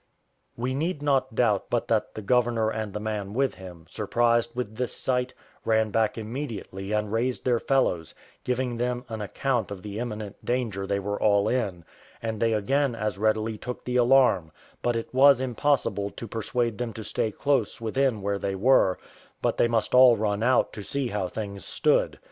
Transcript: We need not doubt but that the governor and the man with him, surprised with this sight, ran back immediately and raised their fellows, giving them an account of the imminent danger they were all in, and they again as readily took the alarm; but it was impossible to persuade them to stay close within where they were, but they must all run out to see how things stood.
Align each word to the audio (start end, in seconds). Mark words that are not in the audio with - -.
We 0.57 0.73
need 0.73 1.03
not 1.03 1.35
doubt 1.35 1.69
but 1.69 1.87
that 1.89 2.15
the 2.15 2.23
governor 2.23 2.71
and 2.71 2.91
the 2.91 2.99
man 2.99 3.35
with 3.35 3.53
him, 3.53 3.85
surprised 3.87 4.55
with 4.55 4.77
this 4.77 4.97
sight, 4.97 5.35
ran 5.63 5.91
back 5.91 6.17
immediately 6.17 6.91
and 6.91 7.11
raised 7.11 7.45
their 7.45 7.59
fellows, 7.59 8.15
giving 8.43 8.77
them 8.77 9.05
an 9.09 9.21
account 9.21 9.69
of 9.69 9.83
the 9.83 9.99
imminent 9.99 10.43
danger 10.43 10.87
they 10.87 10.97
were 10.97 11.21
all 11.21 11.47
in, 11.47 11.85
and 12.19 12.39
they 12.41 12.51
again 12.53 12.95
as 12.95 13.19
readily 13.19 13.59
took 13.59 13.85
the 13.85 13.97
alarm; 13.97 14.51
but 14.81 14.95
it 14.95 15.13
was 15.13 15.39
impossible 15.39 16.09
to 16.09 16.27
persuade 16.27 16.79
them 16.79 16.93
to 16.93 17.03
stay 17.03 17.29
close 17.31 17.79
within 17.79 18.23
where 18.23 18.39
they 18.39 18.55
were, 18.55 18.97
but 19.39 19.57
they 19.57 19.67
must 19.67 19.93
all 19.93 20.17
run 20.17 20.41
out 20.41 20.73
to 20.73 20.81
see 20.81 21.09
how 21.09 21.27
things 21.27 21.63
stood. 21.63 22.19